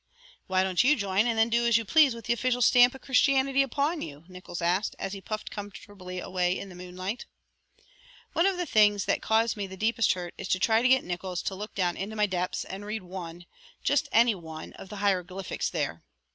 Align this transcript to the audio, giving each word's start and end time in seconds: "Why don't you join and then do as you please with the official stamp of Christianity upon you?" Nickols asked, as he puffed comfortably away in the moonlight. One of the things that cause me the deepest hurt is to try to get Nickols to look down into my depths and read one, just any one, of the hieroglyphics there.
"Why 0.47 0.63
don't 0.63 0.83
you 0.83 0.95
join 0.95 1.27
and 1.27 1.37
then 1.37 1.49
do 1.49 1.67
as 1.67 1.77
you 1.77 1.85
please 1.85 2.15
with 2.15 2.25
the 2.25 2.33
official 2.33 2.63
stamp 2.63 2.95
of 2.95 3.01
Christianity 3.01 3.61
upon 3.61 4.01
you?" 4.01 4.23
Nickols 4.27 4.59
asked, 4.59 4.95
as 4.97 5.13
he 5.13 5.21
puffed 5.21 5.51
comfortably 5.51 6.19
away 6.19 6.57
in 6.57 6.69
the 6.69 6.73
moonlight. 6.75 7.27
One 8.33 8.47
of 8.47 8.57
the 8.57 8.65
things 8.65 9.05
that 9.05 9.21
cause 9.21 9.55
me 9.55 9.67
the 9.67 9.77
deepest 9.77 10.13
hurt 10.13 10.33
is 10.39 10.47
to 10.47 10.59
try 10.59 10.81
to 10.81 10.87
get 10.87 11.03
Nickols 11.03 11.43
to 11.43 11.53
look 11.53 11.75
down 11.75 11.97
into 11.97 12.15
my 12.15 12.25
depths 12.25 12.63
and 12.65 12.83
read 12.83 13.03
one, 13.03 13.45
just 13.83 14.09
any 14.11 14.33
one, 14.33 14.73
of 14.73 14.89
the 14.89 14.95
hieroglyphics 14.97 15.69
there. 15.69 16.01